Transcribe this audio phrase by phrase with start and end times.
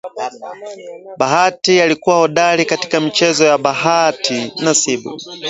[1.19, 5.19] Bahati alikuwa hodari katika michezo ya bahati nasibu